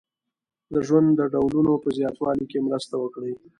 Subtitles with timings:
[0.73, 3.33] د ژوند د ډولونو په زیاتوالي کې مرسته وکړي.